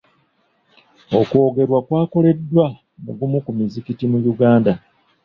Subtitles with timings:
[1.19, 2.65] Okwogerwa kwakoleddwa
[3.03, 4.73] mu gumu ku mizikiti mu Uganda.